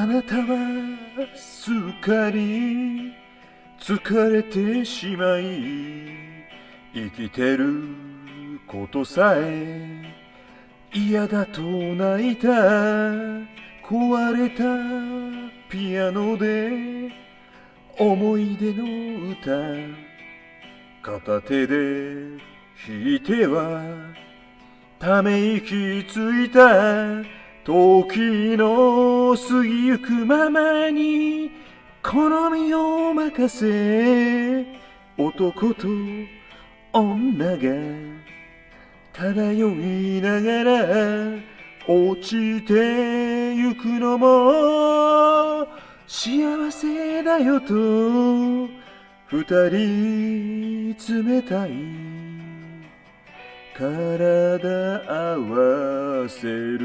[0.00, 0.56] あなたは
[1.34, 3.12] すっかり
[3.78, 6.46] 疲れてしまい
[6.94, 7.84] 生きてる
[8.66, 10.02] ことさえ
[10.94, 12.48] 嫌だと泣いた。
[13.84, 14.64] 壊れた
[15.68, 17.12] ピアノで
[17.98, 19.50] 思い出の歌。
[21.02, 21.74] 片手で
[22.88, 23.82] 弾いては
[24.98, 27.39] ため息ついた。
[27.64, 31.50] 時の過ぎゆくままに
[32.02, 34.66] 好みを任せ
[35.18, 35.86] 男と
[36.92, 37.60] 女が
[39.12, 41.50] 漂いながら
[41.86, 45.66] 落ちてゆくのも
[46.06, 47.74] 幸せだよと
[49.26, 52.09] 二人冷たい。
[53.80, 54.60] 体
[55.08, 56.80] 合わせる。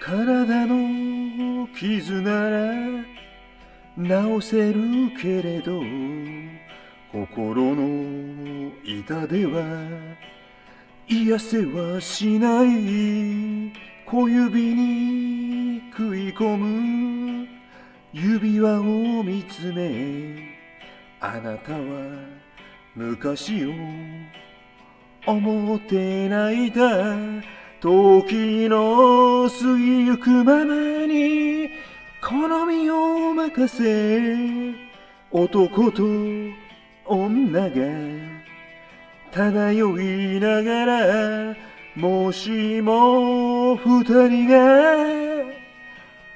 [0.00, 2.74] 体の傷なら
[3.96, 4.82] 治せる
[5.18, 5.80] けれど
[7.10, 10.20] 心の痛では
[11.12, 13.72] 癒せはしない
[14.06, 17.48] 小指に食い込む
[18.12, 20.56] 指輪を見つめ
[21.18, 21.80] あなたは
[22.94, 23.72] 昔を
[25.26, 26.80] 思って泣いた
[27.80, 30.74] 時の過ぎゆくまま
[31.06, 31.70] に
[32.22, 34.76] 好みを任せ
[35.32, 36.04] 男と
[37.04, 38.09] 女が
[39.32, 41.56] 漂いながら
[41.94, 45.44] もしも二人が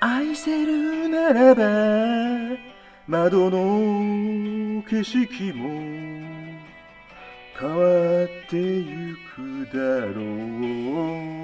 [0.00, 2.56] 愛せるならば
[3.06, 6.04] 窓の景色も
[7.58, 9.78] 変わってゆくだ
[10.12, 10.22] ろ
[11.40, 11.43] う。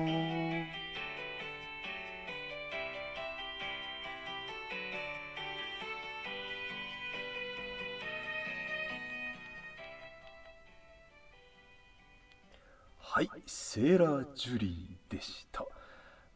[13.12, 15.66] はい、セーラージュリーでした。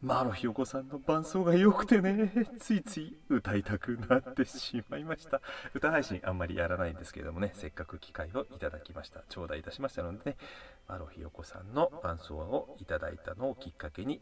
[0.01, 5.39] まあ、あのひよこさんの伴奏が良くてね、ついつい歌いたくなってしまいました。
[5.73, 9.21] 歌配信あんまりやらないんですけどもね、せっかく機会をいただきました。
[9.29, 10.35] 頂戴いたしましたのでね、
[10.89, 14.19] マロひよこさんの伴奏をいただいたのをきっかけに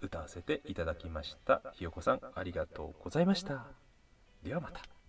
[0.00, 1.60] 歌わせていただきました。
[1.74, 3.66] ひよこさんありがとうございました。
[4.42, 4.99] ではまた。